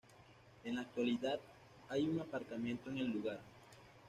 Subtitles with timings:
[0.63, 1.39] En la actualidad,
[1.87, 3.39] hay un aparcamiento en el lugar.